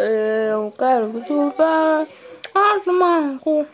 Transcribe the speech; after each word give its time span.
Eu 0.00 0.70
quero 0.78 1.10
que 1.10 1.26
tu 1.26 1.50
vá. 1.58 2.06
Ah, 2.54 2.80
manco. 2.92 3.66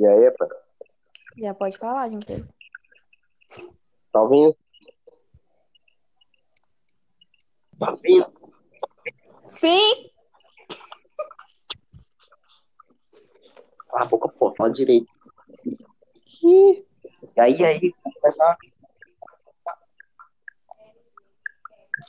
E 0.00 0.06
aí, 0.06 0.30
pá? 0.30 0.48
Já 1.36 1.52
pode 1.52 1.76
falar, 1.76 2.08
Pedro. 2.26 2.48
Tá 4.10 4.22
ouvindo? 4.22 4.56
Tá 7.78 7.90
ouvindo? 7.90 8.32
Sim! 9.46 10.10
Cala 13.90 14.04
a 14.04 14.06
boca, 14.06 14.28
pô, 14.30 14.54
fala 14.54 14.72
direito. 14.72 15.06
E 16.42 16.82
aí, 17.36 17.62
aí, 17.62 17.94
vamos 18.02 18.18
começar? 18.22 18.56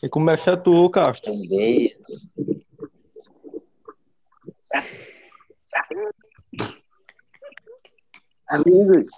E 0.01 0.07
começa 0.07 0.55
tu, 0.55 0.89
Castro. 0.89 1.35
Beleza. 1.35 2.29
Amigos, 8.51 9.09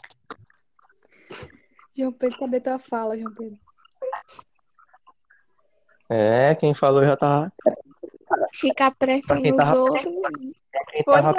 João 1.97 2.11
Pedro, 2.13 2.37
cadê 2.39 2.59
tua 2.61 2.77
fala, 2.77 3.17
João 3.17 3.33
Pedro? 3.33 3.57
É, 6.09 6.53
quem 6.55 6.73
falou 6.73 7.03
já 7.03 7.17
tava, 7.17 7.51
Ficar 8.53 8.93
pressão 8.95 9.41
quem 9.41 9.51
nos 9.51 9.57
tava- 9.57 9.79
outros. 9.79 10.03
quem 10.91 11.03
tava. 11.03 11.33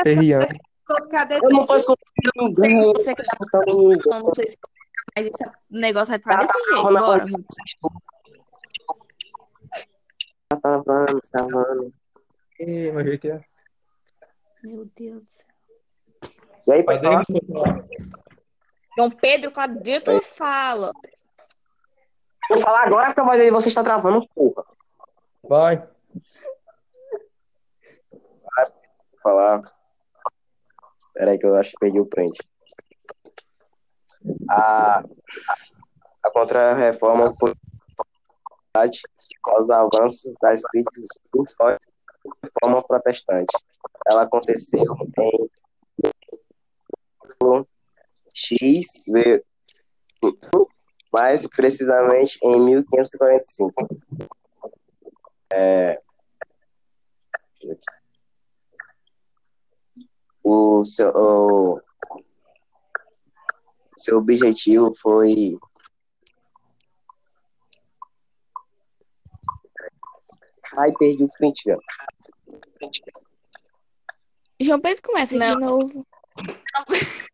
Cadê 1.10 1.36
eu 1.42 1.50
não 1.50 1.64
tô 1.66 1.76
escutando 1.76 2.32
ninguém. 2.36 2.92
Você 2.92 3.14
que 3.14 3.22
tá 3.22 3.60
mas 5.16 5.26
esse 5.26 5.44
negócio 5.70 6.10
vai 6.12 6.18
ficar 6.18 6.36
Tá, 6.38 6.42
desse 6.42 6.52
tá, 6.52 6.58
jeito. 6.64 6.82
tá, 6.82 7.00
Bora. 7.00 7.24
Tá 10.48 10.56
travando, 10.56 11.20
tá 11.20 11.38
travando. 11.46 11.94
Ih, 12.60 12.90
meu 12.92 13.04
jeito 13.04 13.26
é. 13.28 13.44
Meu 14.62 14.84
Deus 14.96 15.22
do 15.24 15.30
céu. 15.32 15.53
E 16.66 16.72
aí, 16.72 16.82
pode 16.82 17.00
falar? 17.00 17.18
aí, 17.18 18.04
João 18.96 19.10
Pedro, 19.10 19.50
cadê 19.50 20.00
tua 20.00 20.22
fala? 20.22 20.92
Vou 22.48 22.58
falar 22.60 22.86
agora 22.86 23.12
que 23.12 23.20
a 23.20 23.24
voz 23.24 23.40
de 23.40 23.50
você 23.50 23.68
está 23.68 23.82
travando, 23.82 24.26
porra. 24.34 24.64
vai. 25.42 25.76
Vou 28.12 29.20
falar. 29.22 29.62
Pera 31.12 31.30
aí 31.32 31.38
que 31.38 31.46
eu 31.46 31.56
acho 31.56 31.70
que 31.70 31.78
perdi 31.78 32.00
o 32.00 32.06
print. 32.06 32.38
A, 34.50 35.02
a 36.22 36.30
contra-reforma 36.30 37.34
foi 37.38 37.52
aos 39.44 39.70
avanços 39.70 40.32
das 40.40 40.62
críticas 40.62 41.04
da 41.58 41.78
reforma 42.42 42.82
protestante. 42.82 43.56
Ela 44.06 44.22
aconteceu 44.22 44.80
em 44.80 45.10
X, 48.46 48.86
V- 49.08 49.44
mais 51.12 51.46
precisamente 51.46 52.38
em 52.42 52.60
1545. 52.60 53.72
É, 55.52 56.00
o 60.42 60.84
seu, 60.84 61.10
o 61.10 61.80
seu 63.96 64.18
objetivo 64.18 64.92
foi 65.00 65.56
Ai, 70.76 70.90
perdi 70.98 71.22
o 71.22 71.28
print, 71.38 71.62
velho. 71.64 71.80
João 74.60 74.80
Pedro 74.80 75.02
começa 75.02 75.38
de 75.38 75.56
Não. 75.56 75.78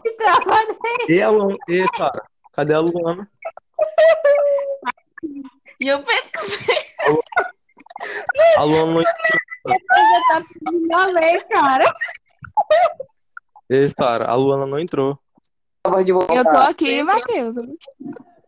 novo. 0.00 0.76
E 1.08 1.22
a 1.22 1.30
Luana? 1.30 1.56
E, 1.68 1.84
cara, 1.96 2.22
cadê 2.52 2.74
a 2.74 2.80
Luana? 2.80 3.30
João 5.80 6.02
Pedro, 6.02 7.22
A 8.58 8.64
Luana 8.64 8.92
não 8.92 9.02
uma 10.98 11.20
vez, 11.20 11.42
cara. 11.44 11.84
Ei, 13.70 13.88
cara, 13.94 14.26
a 14.26 14.34
Luana 14.34 14.66
não 14.66 14.78
entrou. 14.78 15.18
A. 15.84 16.34
Eu 16.34 16.44
tô 16.44 16.56
aqui, 16.56 17.02
Matheus. 17.02 17.56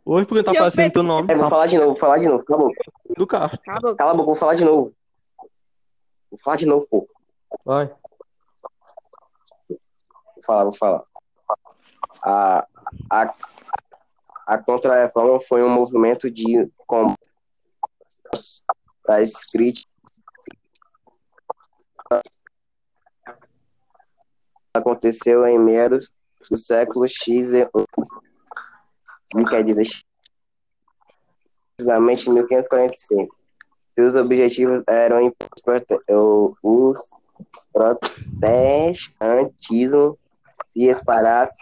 Hoje 0.04 0.26
porque 0.26 0.42
tá 0.42 0.52
aparecendo 0.52 0.92
teu 0.92 1.02
nome. 1.02 1.32
É, 1.32 1.36
vou 1.36 1.50
falar 1.50 1.66
de 1.66 1.76
novo, 1.76 1.90
vou 1.90 1.96
falar 1.96 2.18
de 2.18 2.28
novo. 2.28 2.44
Cala 2.44 2.60
a 2.60 2.64
boca. 2.64 2.84
Do 3.16 3.26
Castro. 3.26 3.60
Acabou. 3.60 3.96
Cala 3.96 4.10
a 4.10 4.14
boca, 4.14 4.26
vou 4.26 4.34
falar 4.34 4.54
de 4.54 4.64
novo. 4.64 4.94
Vou 6.30 6.40
falar 6.44 6.56
de 6.56 6.66
novo, 6.66 6.86
pô. 6.88 7.08
Vai. 7.64 7.90
Vou 9.68 10.44
falar, 10.44 10.64
vou 10.64 10.72
falar. 10.72 11.02
A, 12.28 12.66
a, 13.08 13.34
a 14.48 14.58
contra-reforma 14.58 15.40
foi 15.40 15.62
um 15.62 15.70
movimento 15.70 16.28
de 16.28 16.68
combate 16.84 17.16
das 19.06 19.44
críticas 19.44 19.86
aconteceu 24.74 25.46
em 25.46 25.56
meados 25.58 26.12
do 26.50 26.56
século 26.56 27.06
X 27.08 27.52
e 27.52 27.66
que 29.30 29.44
quer 29.44 29.64
dizer 29.64 29.86
precisamente 31.76 32.28
em 32.28 32.32
1545. 32.34 33.36
Seus 33.92 34.14
objetivos 34.14 34.82
eram 34.86 35.32
o 36.08 36.54
o 36.62 36.94
protestantismo 37.72 40.16
se 40.68 40.84
espalhasse, 40.84 41.56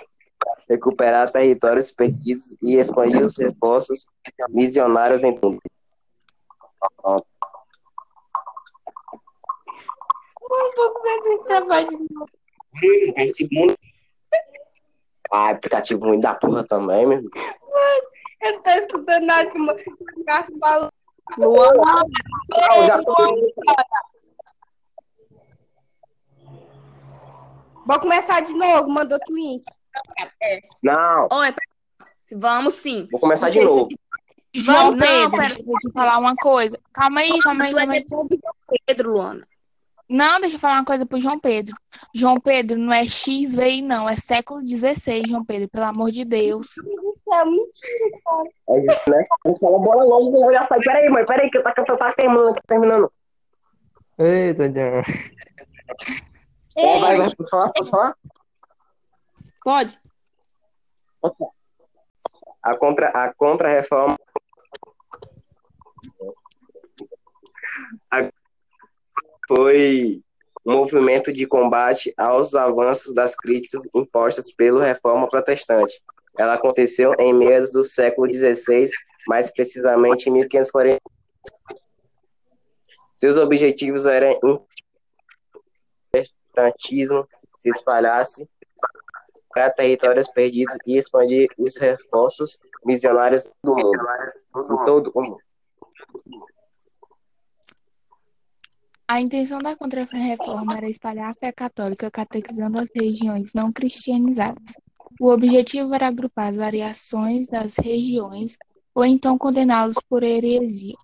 recuperar 0.68 1.30
territórios 1.30 1.90
perdidos 1.92 2.56
e 2.62 2.76
expandir 2.76 3.24
os 3.24 3.36
reforços 3.36 4.06
missionários 4.50 5.22
em 5.22 5.36
tudo. 5.36 5.58
Esse 13.16 13.48
mundo. 13.52 13.76
Ah, 15.32 15.50
aplicativo 15.50 16.04
ruim 16.06 16.20
da 16.20 16.34
porra 16.34 16.64
também, 16.64 17.06
meu. 17.06 17.18
irmão. 17.18 17.30
Eu 18.42 18.52
não 18.52 18.62
tô 18.62 18.70
escutando 18.70 19.24
nada 19.24 19.50
que 19.50 19.58
o 19.58 20.24
Cássio 20.26 20.58
falou. 20.58 20.90
Luana, 21.38 22.04
Não, 22.50 22.86
já 22.86 23.00
Vou 27.86 28.00
começar 28.00 28.40
de 28.40 28.52
novo, 28.54 28.88
mandou 28.88 29.18
o 29.18 29.34
link. 29.34 29.62
Não, 30.82 31.28
Oi, 31.32 31.54
vamos 32.34 32.74
sim. 32.74 33.08
vou 33.10 33.20
começar 33.20 33.50
de 33.50 33.60
novo. 33.60 33.88
João 34.56 34.92
Não, 34.92 34.98
Pedro, 34.98 35.30
pera- 35.32 35.46
deixa 35.46 35.60
eu 35.60 35.76
te 35.78 35.92
falar 35.92 36.18
uma 36.18 36.36
coisa. 36.36 36.78
Calma 36.92 37.20
aí, 37.20 37.40
calma 37.40 37.64
aí, 37.64 37.70
é 37.72 37.74
calma 37.74 37.92
aí. 37.94 38.04
do 38.04 38.38
Pedro, 38.86 39.12
Luana. 39.12 39.46
Não, 40.08 40.38
deixa 40.38 40.56
eu 40.56 40.60
falar 40.60 40.74
uma 40.74 40.84
coisa 40.84 41.06
pro 41.06 41.18
João 41.18 41.40
Pedro. 41.40 41.74
João 42.14 42.38
Pedro, 42.38 42.78
não 42.78 42.92
é 42.92 43.08
XVI, 43.08 43.82
não. 43.82 44.08
É 44.08 44.16
século 44.16 44.60
XVI, 44.64 45.22
João 45.26 45.44
Pedro, 45.44 45.68
pelo 45.68 45.86
amor 45.86 46.10
de 46.10 46.24
Deus. 46.24 46.68
É 47.32 47.44
mentira, 47.44 48.10
cara. 48.24 48.48
É 48.70 48.80
isso, 48.80 49.10
né? 49.10 49.24
Vou 49.44 49.58
falar 49.58 49.78
bola 49.78 50.04
logo, 50.04 50.30
vou 50.30 50.52
já 50.52 50.66
sair. 50.68 50.82
Peraí, 50.82 51.08
mãe, 51.08 51.24
peraí, 51.24 51.50
que 51.50 51.58
tá, 51.60 51.72
tá, 51.72 51.84
tá 51.84 52.12
terminando, 52.12 52.54
tá 52.54 52.62
terminando. 52.68 53.10
Eita, 54.18 54.70
Jean. 54.70 55.02
Vai, 56.76 57.00
vai, 57.00 57.16
vai, 57.16 57.30
posso 57.34 57.50
falar? 57.50 57.72
Posso 57.72 57.90
falar? 57.90 58.14
Pode? 59.64 59.98
A 62.62 62.76
contra 62.76 63.08
a 63.08 63.32
contra-reforma 63.34 64.16
A- 68.10 68.30
foi 69.48 70.22
um 70.66 70.72
movimento 70.72 71.32
de 71.32 71.46
combate 71.46 72.12
aos 72.16 72.54
avanços 72.54 73.14
das 73.14 73.34
críticas 73.34 73.88
impostas 73.94 74.52
pela 74.52 74.84
reforma 74.84 75.28
protestante. 75.28 76.02
Ela 76.38 76.54
aconteceu 76.54 77.14
em 77.18 77.32
meados 77.32 77.72
do 77.72 77.84
século 77.84 78.30
XVI, 78.32 78.90
mais 79.28 79.50
precisamente 79.52 80.28
em 80.28 80.32
1540. 80.32 81.00
Seus 83.16 83.36
objetivos 83.36 84.04
eram 84.06 84.66
protestantismo 86.10 87.26
se 87.58 87.70
espalhasse 87.70 88.48
para 89.54 89.70
territórios 89.70 90.28
perdidos 90.28 90.76
e 90.84 90.98
expandir 90.98 91.48
os 91.56 91.76
reforços 91.76 92.58
missionários 92.84 93.52
do 93.62 93.76
mundo, 93.76 94.04
em 94.56 94.84
todo 94.84 95.12
o 95.14 95.22
mundo. 95.22 95.38
A 99.06 99.20
intenção 99.20 99.58
da 99.58 99.76
Contra-Reforma 99.76 100.76
era 100.76 100.88
espalhar 100.88 101.30
a 101.30 101.34
fé 101.34 101.52
católica, 101.52 102.10
catequizando 102.10 102.80
as 102.80 102.86
regiões 102.94 103.52
não 103.54 103.70
cristianizadas. 103.70 104.72
O 105.20 105.30
objetivo 105.30 105.94
era 105.94 106.08
agrupar 106.08 106.48
as 106.48 106.56
variações 106.56 107.46
das 107.46 107.76
regiões 107.76 108.56
ou 108.94 109.04
então 109.04 109.36
condená-los 109.38 109.96
por 110.08 110.22
heresia, 110.22 110.94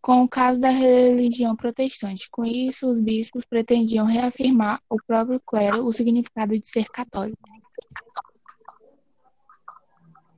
com 0.00 0.22
o 0.22 0.28
caso 0.28 0.60
da 0.60 0.70
religião 0.70 1.54
protestante. 1.56 2.28
Com 2.30 2.44
isso, 2.44 2.88
os 2.88 3.00
bispos 3.00 3.44
pretendiam 3.44 4.06
reafirmar 4.06 4.80
ao 4.88 4.98
próprio 5.06 5.40
clero 5.44 5.84
o 5.84 5.92
significado 5.92 6.58
de 6.58 6.66
ser 6.66 6.86
católico. 6.86 7.61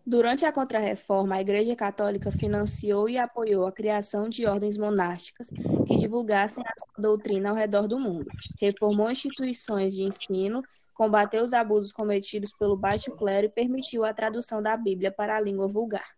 Durante 0.06 0.44
a 0.44 0.52
Contra-Reforma, 0.52 1.36
a 1.36 1.40
Igreja 1.40 1.74
Católica 1.74 2.30
financiou 2.30 3.08
e 3.08 3.16
apoiou 3.16 3.66
a 3.66 3.72
criação 3.72 4.28
de 4.28 4.44
ordens 4.44 4.76
monásticas 4.76 5.48
que 5.86 5.96
divulgassem 5.96 6.62
a 6.62 6.72
sua 6.78 7.02
doutrina 7.02 7.48
ao 7.48 7.56
redor 7.56 7.88
do 7.88 7.98
mundo, 7.98 8.26
reformou 8.60 9.10
instituições 9.10 9.94
de 9.94 10.02
ensino, 10.02 10.62
combateu 10.92 11.42
os 11.42 11.54
abusos 11.54 11.90
cometidos 11.90 12.52
pelo 12.52 12.76
baixo 12.76 13.16
clero 13.16 13.46
e 13.46 13.50
permitiu 13.50 14.04
a 14.04 14.12
tradução 14.12 14.62
da 14.62 14.76
Bíblia 14.76 15.10
para 15.10 15.38
a 15.38 15.40
língua 15.40 15.66
vulgar. 15.66 16.14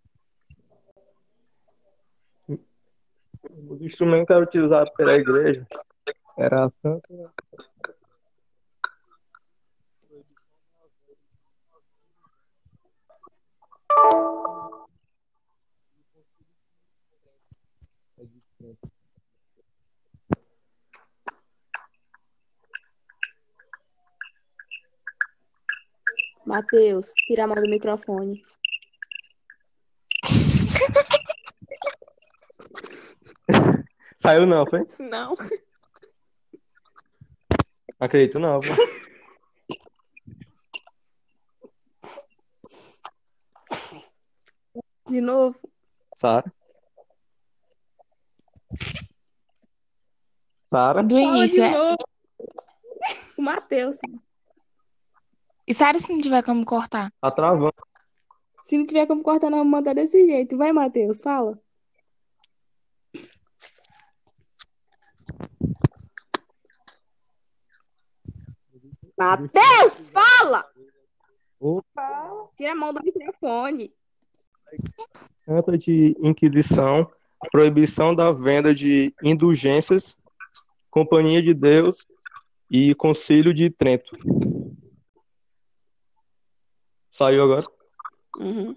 O 2.59 3.79
instrumento 3.81 4.33
utilizado 4.35 4.91
pela 4.97 5.15
igreja. 5.15 5.65
Era 6.37 6.65
a 6.65 6.71
Santa 6.83 7.33
Mateus, 26.47 27.13
tira 27.27 27.45
a 27.45 27.47
mão 27.49 27.61
do 27.61 27.69
microfone. 27.69 28.41
Saiu 34.17 34.47
não, 34.47 34.65
foi? 34.65 34.87
Não. 35.01 35.35
Acredito 37.99 38.39
não, 38.39 38.61
pô. 38.61 38.69
De 45.09 45.21
novo. 45.21 45.59
Sara? 46.17 46.53
Sara? 50.71 51.03
Do 51.03 51.19
início, 51.19 51.63
de 51.63 51.69
é. 51.69 51.71
novo. 51.71 51.97
O 53.39 53.43
Mateus. 53.43 53.99
E 55.67 55.75
Sara, 55.75 55.99
se 55.99 56.13
não 56.13 56.21
tiver 56.21 56.43
como 56.43 56.65
cortar? 56.65 57.13
Tá 57.21 57.31
travando. 57.31 57.75
Se 58.63 58.77
não 58.77 58.87
tiver 58.87 59.07
como 59.07 59.23
cortar, 59.23 59.51
não, 59.51 59.65
manda 59.65 59.95
desse 59.95 60.25
jeito. 60.27 60.57
Vai, 60.57 60.73
Mateus, 60.73 61.21
fala. 61.21 61.61
Mateus, 69.17 70.11
fala! 70.11 70.65
Opa. 71.59 72.51
Tira 72.57 72.73
a 72.73 72.75
mão 72.75 72.93
do 72.93 73.03
microfone. 73.03 73.95
Santa 75.45 75.79
de 75.79 76.17
Inquisição, 76.21 77.11
proibição 77.51 78.15
da 78.15 78.33
venda 78.33 78.75
de 78.75 79.15
indulgências, 79.23 80.17
Companhia 80.91 81.43
de 81.43 81.53
Deus 81.53 81.99
e 82.71 82.95
Concílio 82.95 83.53
de 83.53 83.71
Trento. 83.71 84.17
Saiu 87.11 87.45
agora? 87.45 87.63
Uhum. 88.39 88.75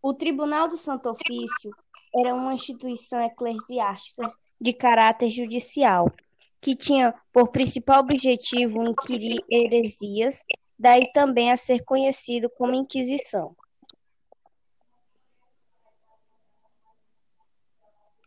O 0.00 0.14
Tribunal 0.14 0.68
do 0.68 0.76
Santo 0.76 1.10
Ofício 1.10 1.70
era 2.14 2.34
uma 2.34 2.54
instituição 2.54 3.20
eclesiástica 3.22 4.32
de 4.60 4.72
caráter 4.72 5.28
judicial, 5.28 6.12
que 6.60 6.76
tinha 6.76 7.14
por 7.32 7.48
principal 7.48 8.00
objetivo 8.00 8.82
inquirir 8.82 9.38
heresias, 9.50 10.42
daí 10.78 11.12
também 11.12 11.50
a 11.50 11.56
ser 11.56 11.84
conhecido 11.84 12.48
como 12.50 12.74
Inquisição. 12.74 13.54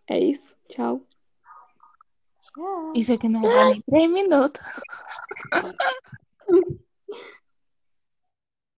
É 0.08 0.20
isso. 0.20 0.56
Tchau. 0.68 1.02
Isso 2.96 3.14
aqui 3.14 3.28
não 3.28 3.42
vai 3.42 3.72
nem 3.72 3.82
três 3.82 4.12
minutos. 4.12 4.62